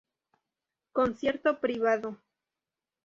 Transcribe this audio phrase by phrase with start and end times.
[0.93, 2.17] Concierto privado"".